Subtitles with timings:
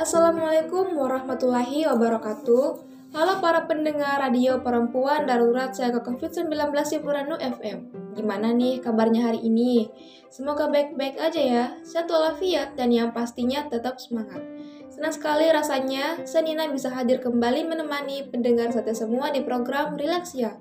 [0.00, 2.66] Assalamualaikum warahmatullahi wabarakatuh.
[3.12, 7.78] Halo para pendengar radio perempuan darurat saya COVID-19 di Puranu FM.
[8.16, 9.92] Gimana nih kabarnya hari ini?
[10.32, 14.40] Semoga baik-baik aja ya, sehat walafiat dan yang pastinya tetap semangat.
[14.88, 20.56] Senang sekali rasanya Senina bisa hadir kembali menemani pendengar sate semua di program Relaxia.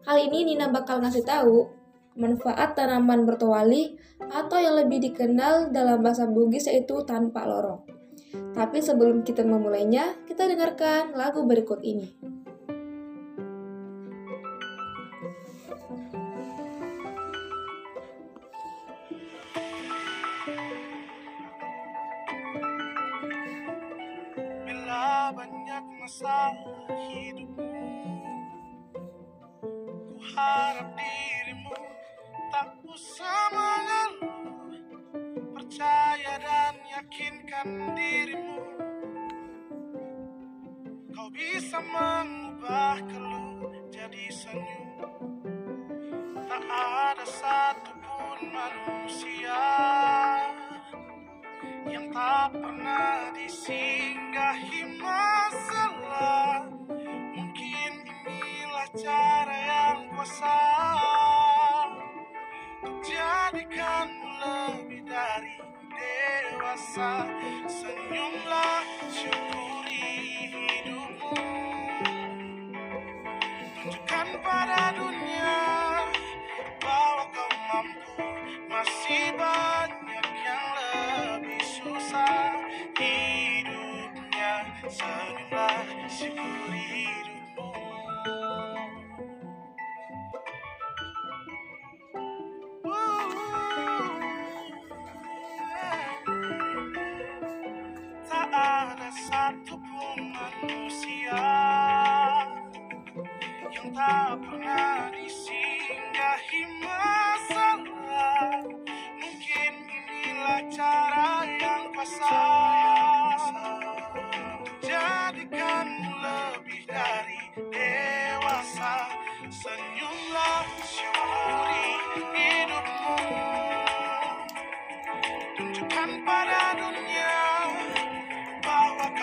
[0.00, 1.68] Kali ini Nina bakal ngasih tahu
[2.16, 4.00] manfaat tanaman bertowali
[4.32, 7.97] atau yang lebih dikenal dalam bahasa Bugis yaitu tanpa lorong.
[8.28, 12.12] Tapi sebelum kita memulainya, kita dengarkan lagu berikut ini.
[30.38, 31.76] Harap dirimu
[32.48, 33.47] tak usah
[41.68, 43.60] bisa mengubah keluh
[43.92, 45.36] jadi senyum.
[46.48, 49.64] Tak ada satupun manusia
[51.84, 56.64] yang tak pernah disinggahi masalah.
[57.36, 57.92] Mungkin
[58.24, 60.60] inilah cara yang kuasa.
[63.04, 65.60] Jadikanmu lebih dari
[65.92, 67.28] dewasa.
[67.68, 68.97] Senyumlah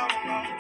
[0.06, 0.55] bahwa kau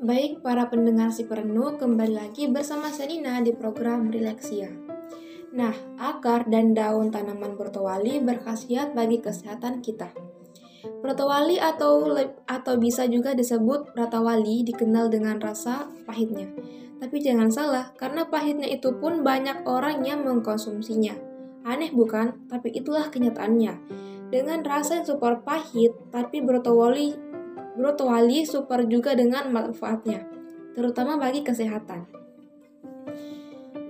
[0.00, 4.72] Baik para pendengar si perenung, kembali lagi bersama Senina di program Relaxia.
[5.52, 10.08] Nah, akar dan daun tanaman bertowali berkhasiat bagi kesehatan kita.
[11.04, 12.16] Bertowali atau
[12.48, 16.48] atau bisa juga disebut ratawali dikenal dengan rasa pahitnya.
[16.96, 21.12] Tapi jangan salah, karena pahitnya itu pun banyak orang yang mengkonsumsinya.
[21.68, 22.48] Aneh bukan?
[22.48, 23.76] Tapi itulah kenyataannya.
[24.32, 26.40] Dengan rasa yang super pahit, tapi
[27.80, 30.28] bertowali Brotowali super juga dengan manfaatnya,
[30.76, 32.04] terutama bagi kesehatan.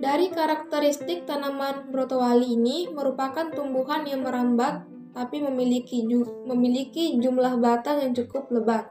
[0.01, 8.01] Dari karakteristik tanaman brotowali ini merupakan tumbuhan yang merambat tapi memiliki ju- memiliki jumlah batang
[8.01, 8.89] yang cukup lebat.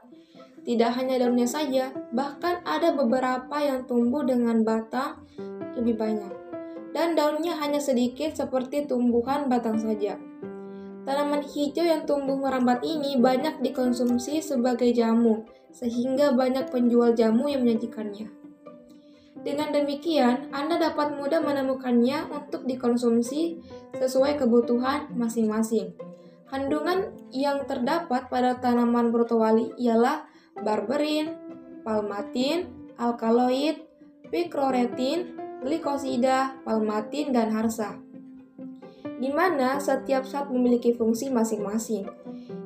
[0.61, 5.25] Tidak hanya daunnya saja, bahkan ada beberapa yang tumbuh dengan batang
[5.75, 6.31] lebih banyak.
[6.93, 10.30] Dan daunnya hanya sedikit seperti tumbuhan batang saja.
[11.01, 17.65] Tanaman hijau yang tumbuh merambat ini banyak dikonsumsi sebagai jamu, sehingga banyak penjual jamu yang
[17.65, 18.29] menyajikannya.
[19.41, 23.57] Dengan demikian, Anda dapat mudah menemukannya untuk dikonsumsi
[23.97, 25.97] sesuai kebutuhan masing-masing.
[26.45, 30.29] Kandungan yang terdapat pada tanaman brotowali ialah
[30.61, 31.33] barberin,
[31.81, 32.69] palmatin,
[33.01, 33.81] alkaloid,
[34.29, 35.33] pikroretin,
[35.65, 38.10] glikosida, palmatin, dan harsa
[39.21, 42.09] di mana setiap zat memiliki fungsi masing-masing,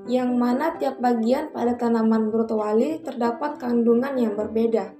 [0.07, 4.95] yang mana tiap bagian pada tanaman brotowali terdapat kandungan yang berbeda.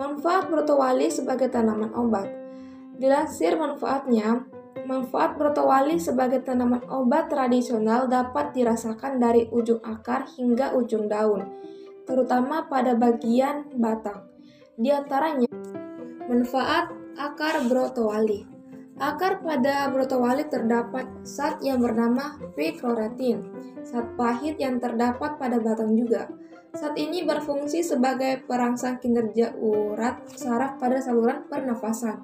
[0.00, 2.42] Manfaat brotowali sebagai tanaman obat
[3.02, 4.46] Dilansir manfaatnya,
[4.84, 11.42] manfaat brotowali sebagai tanaman obat tradisional dapat dirasakan dari ujung akar hingga ujung daun,
[12.04, 14.28] terutama pada bagian batang.
[14.78, 15.50] Di antaranya,
[16.30, 18.51] manfaat akar brotowali.
[19.02, 23.42] Akar pada brotowali terdapat zat yang bernama pikroretin,
[23.82, 26.30] zat pahit yang terdapat pada batang juga.
[26.70, 32.22] Zat ini berfungsi sebagai perangsang kinerja urat saraf pada saluran pernafasan.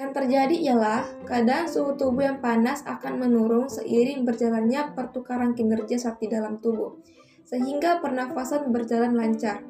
[0.00, 6.16] Yang terjadi ialah keadaan suhu tubuh yang panas akan menurun seiring berjalannya pertukaran kinerja zat
[6.16, 7.04] di dalam tubuh,
[7.44, 9.60] sehingga pernafasan berjalan lancar.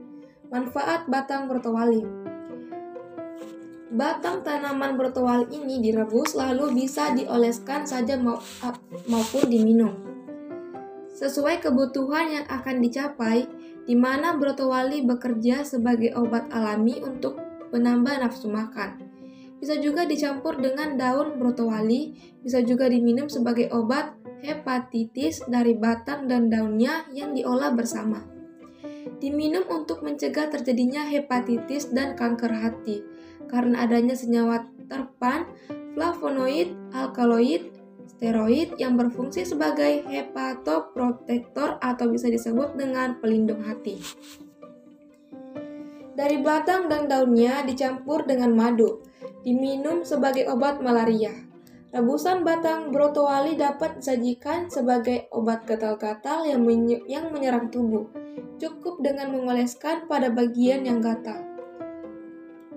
[0.54, 2.31] Manfaat batang brotowali
[3.92, 9.92] Batang tanaman brotowali ini direbus lalu bisa dioleskan saja maupun diminum.
[11.12, 13.44] Sesuai kebutuhan yang akan dicapai,
[13.84, 17.36] di mana brotowali bekerja sebagai obat alami untuk
[17.68, 18.96] penambah nafsu makan.
[19.60, 26.48] Bisa juga dicampur dengan daun brotowali, bisa juga diminum sebagai obat hepatitis dari batang dan
[26.48, 28.24] daunnya yang diolah bersama.
[29.20, 33.12] Diminum untuk mencegah terjadinya hepatitis dan kanker hati
[33.48, 35.48] karena adanya senyawa terpan,
[35.96, 37.72] flavonoid, alkaloid,
[38.22, 43.98] steroid yang berfungsi sebagai hepatoprotektor atau bisa disebut dengan pelindung hati.
[46.12, 49.02] Dari batang dan daunnya dicampur dengan madu,
[49.42, 51.32] diminum sebagai obat malaria.
[51.92, 56.64] Rebusan batang brotowali dapat disajikan sebagai obat gatal-gatal yang,
[57.04, 58.08] yang menyerang tubuh.
[58.56, 61.51] Cukup dengan mengoleskan pada bagian yang gatal.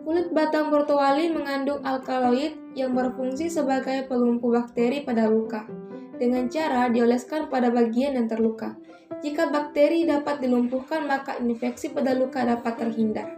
[0.06, 5.66] Kulit batang brotowali mengandung alkaloid yang berfungsi sebagai pelumpuh bakteri pada luka,
[6.22, 8.78] dengan cara dioleskan pada bagian yang terluka.
[9.26, 13.34] Jika bakteri dapat dilumpuhkan, maka infeksi pada luka dapat terhindar.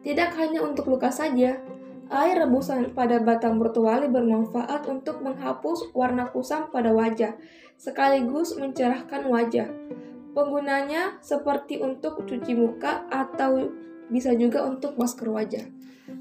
[0.00, 1.60] Tidak hanya untuk luka saja,
[2.08, 7.36] air rebusan pada batang brotowali bermanfaat untuk menghapus warna kusam pada wajah,
[7.76, 9.68] sekaligus mencerahkan wajah.
[10.32, 13.68] Penggunanya seperti untuk cuci muka atau
[14.12, 15.66] bisa juga untuk masker wajah.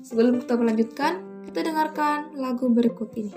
[0.03, 3.35] Sebelum kita melanjutkan, kita dengarkan lagu berikut ini.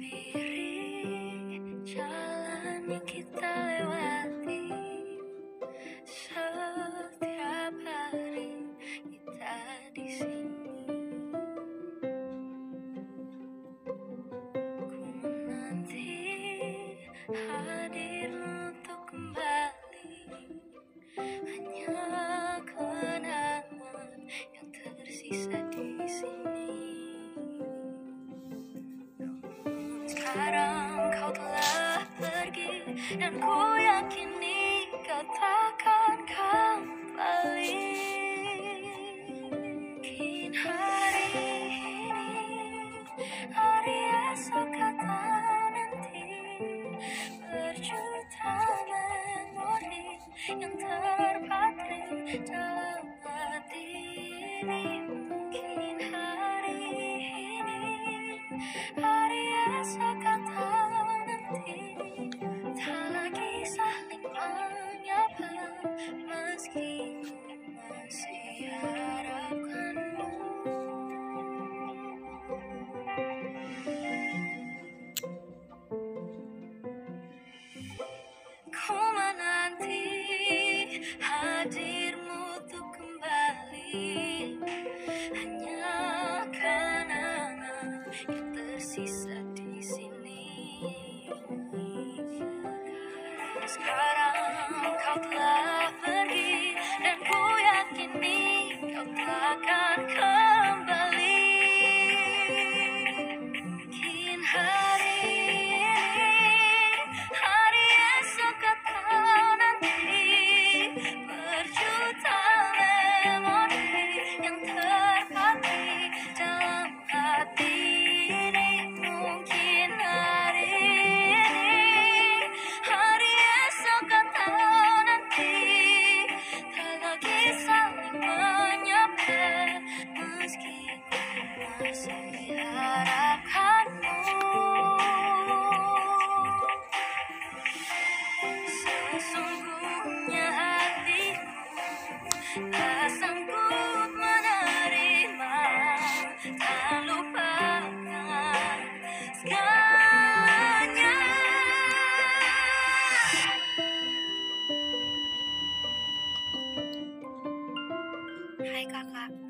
[158.74, 159.43] 嗨，嘎嘎。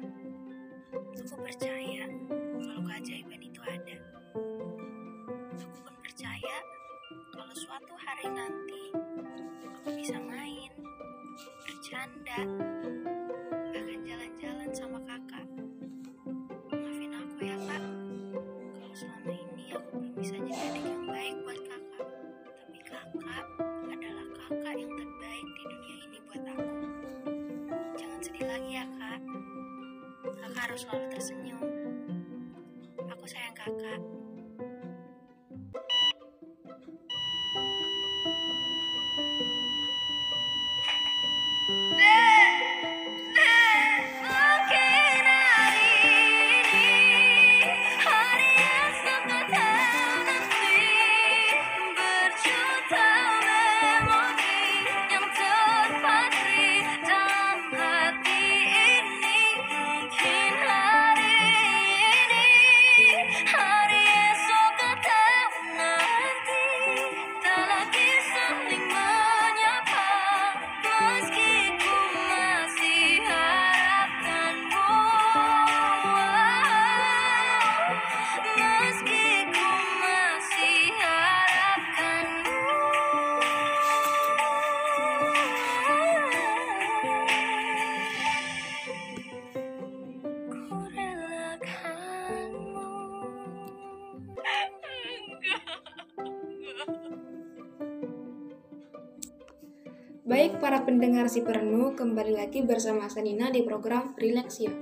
[100.73, 104.73] Para pendengar si perenung, kembali lagi bersama Sanina di program Relax ya.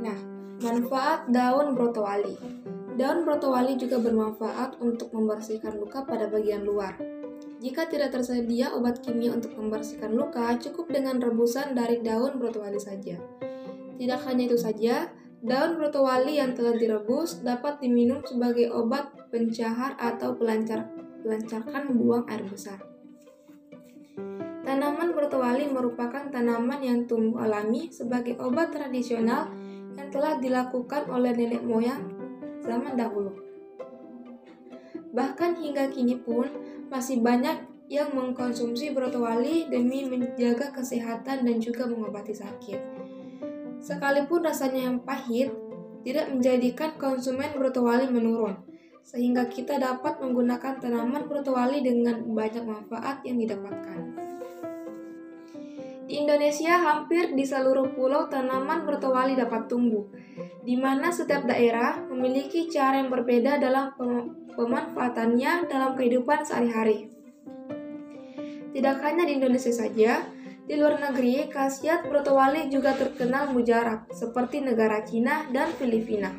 [0.00, 0.16] Nah,
[0.64, 2.32] manfaat daun brotowali.
[2.96, 6.96] Daun brotowali juga bermanfaat untuk membersihkan luka pada bagian luar.
[7.60, 13.20] Jika tidak tersedia obat kimia untuk membersihkan luka, cukup dengan rebusan dari daun brotowali saja.
[14.00, 15.12] Tidak hanya itu saja,
[15.44, 20.88] daun brotowali yang telah direbus dapat diminum sebagai obat pencahar atau pelancar
[21.20, 22.80] pelancarkan buang air besar.
[24.68, 29.48] Tanaman brotowali merupakan tanaman yang tumbuh alami sebagai obat tradisional
[29.96, 32.04] yang telah dilakukan oleh nenek moyang
[32.60, 33.32] zaman dahulu.
[35.16, 36.52] Bahkan hingga kini pun
[36.92, 42.80] masih banyak yang mengkonsumsi brotowali demi menjaga kesehatan dan juga mengobati sakit.
[43.80, 45.48] Sekalipun rasanya yang pahit,
[46.04, 48.60] tidak menjadikan konsumen brotowali menurun,
[49.00, 54.27] sehingga kita dapat menggunakan tanaman brotowali dengan banyak manfaat yang didapatkan.
[56.08, 60.08] Di Indonesia, hampir di seluruh pulau tanaman brotowali dapat tumbuh,
[60.64, 67.12] di mana setiap daerah memiliki cara yang berbeda dalam pem- pemanfaatannya dalam kehidupan sehari-hari.
[68.72, 70.24] Tidak hanya di Indonesia saja,
[70.64, 76.32] di luar negeri, khasiat brotowali juga terkenal mujarab, seperti negara Cina dan Filipina.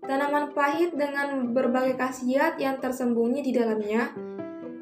[0.00, 4.33] Tanaman pahit dengan berbagai khasiat yang tersembunyi di dalamnya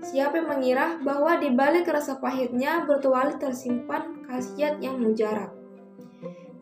[0.03, 5.55] Siapa yang mengira bahwa di balik rasa pahitnya brotowali tersimpan khasiat yang mujarab?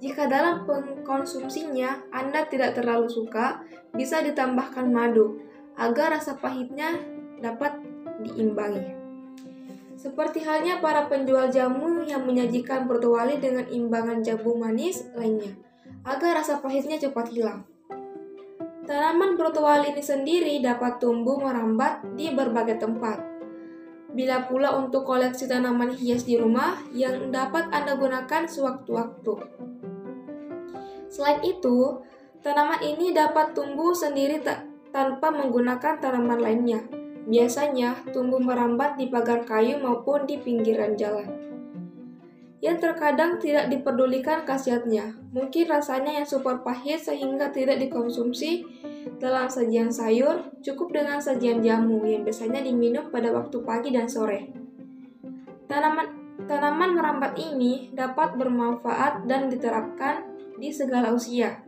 [0.00, 3.64] Jika dalam pengkonsumsinya Anda tidak terlalu suka,
[3.96, 5.40] bisa ditambahkan madu
[5.80, 7.00] agar rasa pahitnya
[7.40, 7.80] dapat
[8.20, 8.96] diimbangi.
[9.96, 15.56] Seperti halnya para penjual jamu yang menyajikan brotowali dengan imbangan jambu manis lainnya,
[16.04, 17.64] agar rasa pahitnya cepat hilang.
[18.88, 23.29] Tanaman brotowali ini sendiri dapat tumbuh merambat di berbagai tempat.
[24.10, 29.34] Bila pula untuk koleksi tanaman hias di rumah yang dapat Anda gunakan sewaktu-waktu.
[31.06, 32.02] Selain itu,
[32.42, 36.82] tanaman ini dapat tumbuh sendiri ta- tanpa menggunakan tanaman lainnya.
[37.30, 41.30] Biasanya tumbuh merambat di pagar kayu maupun di pinggiran jalan.
[42.58, 45.16] Yang terkadang tidak diperdulikan khasiatnya.
[45.30, 48.66] Mungkin rasanya yang super pahit sehingga tidak dikonsumsi
[49.20, 54.52] dalam sajian sayur, cukup dengan sajian jamu yang biasanya diminum pada waktu pagi dan sore.
[55.68, 60.24] Tanaman tanaman merambat ini dapat bermanfaat dan diterapkan
[60.56, 61.62] di segala usia.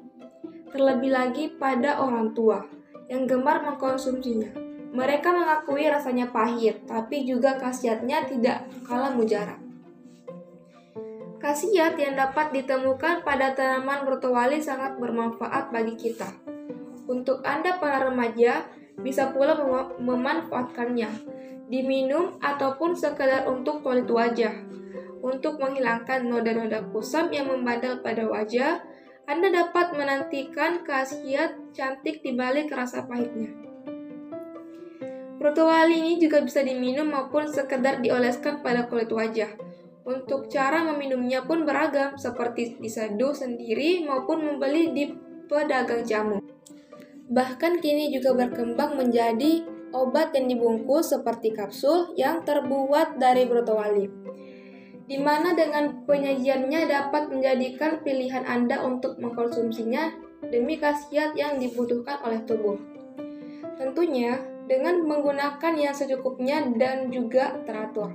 [0.73, 2.65] Terlebih lagi pada orang tua
[3.09, 4.57] yang gemar mengkonsumsinya.
[4.93, 9.57] Mereka mengakui rasanya pahit, tapi juga khasiatnya tidak kalah mujarab.
[11.41, 16.42] Khasiat yang dapat ditemukan pada tanaman brotowali sangat bermanfaat bagi kita.
[17.09, 18.67] Untuk Anda para remaja,
[19.01, 21.11] bisa pula mem- memanfaatkannya,
[21.67, 24.55] diminum ataupun sekedar untuk kulit wajah.
[25.23, 28.83] Untuk menghilangkan noda-noda kusam yang membandel pada wajah,
[29.25, 33.55] Anda dapat menantikan khasiat cantik di balik rasa pahitnya.
[35.39, 39.51] Brotowali ini juga bisa diminum maupun sekedar dioleskan pada kulit wajah.
[40.03, 45.11] Untuk cara meminumnya pun beragam, seperti diseduh sendiri maupun membeli di
[45.47, 46.39] pedagang jamu.
[47.33, 49.65] Bahkan kini juga berkembang menjadi
[49.97, 54.05] obat yang dibungkus seperti kapsul yang terbuat dari brotowali.
[55.09, 60.13] Di mana dengan penyajiannya dapat menjadikan pilihan Anda untuk mengkonsumsinya
[60.53, 62.77] demi khasiat yang dibutuhkan oleh tubuh.
[63.81, 64.37] Tentunya
[64.69, 68.13] dengan menggunakan yang secukupnya dan juga teratur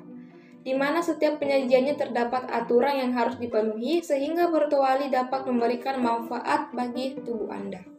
[0.68, 7.16] di mana setiap penyajiannya terdapat aturan yang harus dipenuhi sehingga bertuali dapat memberikan manfaat bagi
[7.24, 7.97] tubuh Anda.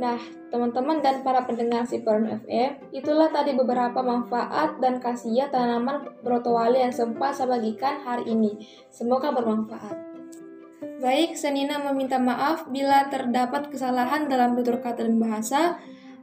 [0.00, 0.16] Nah,
[0.48, 6.80] teman-teman dan para pendengar si Peron FM, itulah tadi beberapa manfaat dan khasiat tanaman brotowali
[6.80, 8.56] yang sempat saya bagikan hari ini.
[8.88, 10.08] Semoga bermanfaat.
[11.04, 15.76] Baik, Senina meminta maaf bila terdapat kesalahan dalam tutur kata dan bahasa.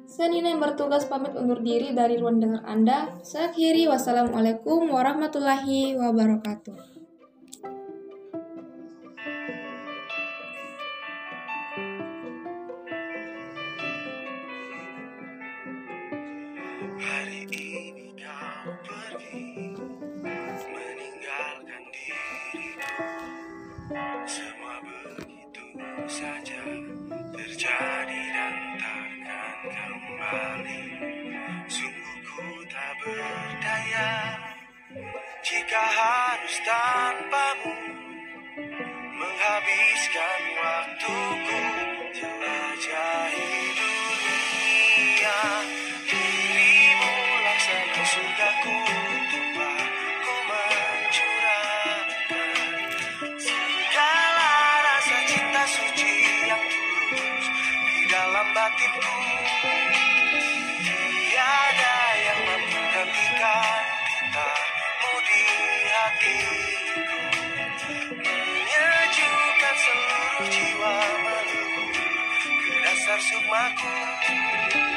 [0.09, 3.21] Senina yang bertugas pamit undur diri dari ruang dengar Anda.
[3.21, 6.96] Saya akhiri, wassalamualaikum warahmatullahi wabarakatuh.
[35.67, 37.75] Jika harus tanpamu
[39.19, 40.36] Menghabiskan
[73.09, 74.96] I shook my cane.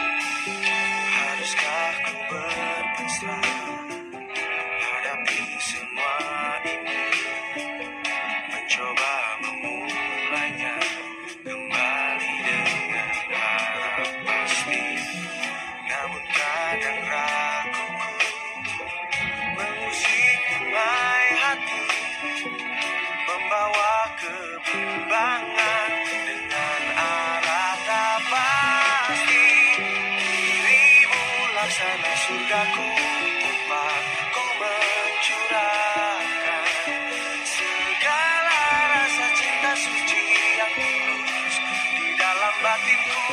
[39.81, 40.23] Suci
[40.61, 41.55] yang tulus
[41.97, 43.25] Di dalam batinku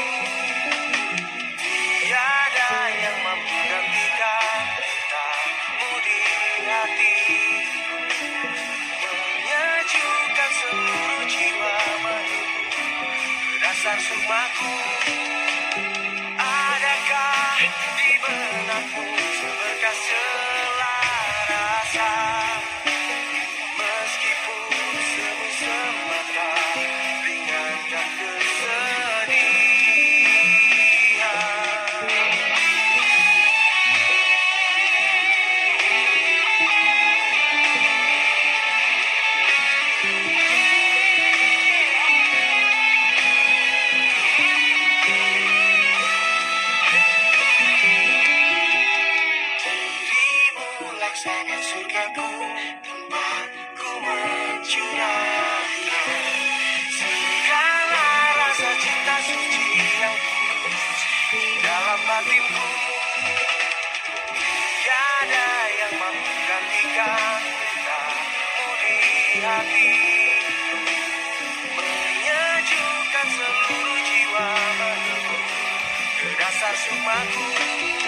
[76.67, 78.07] faço mago.